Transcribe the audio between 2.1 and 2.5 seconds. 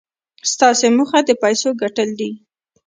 دي.